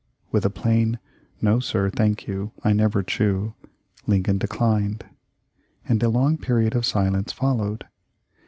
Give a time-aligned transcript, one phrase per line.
[0.31, 0.97] With a plain
[1.43, 3.53] "No, sir, thank you; I never chew,"
[4.07, 5.05] Lincoln declined,
[5.87, 7.85] and a long period of silence followed.